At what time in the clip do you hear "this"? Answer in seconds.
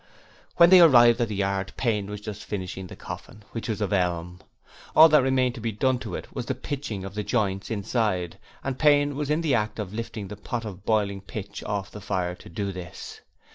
12.71-13.21